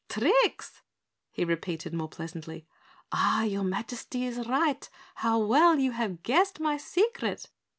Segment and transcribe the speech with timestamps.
[0.09, 0.81] "Tricks!"
[1.29, 2.65] he repeated more pleasantly.
[3.11, 4.89] "Ah, your Majesty is right.
[5.17, 7.51] How well you have guessed my secret."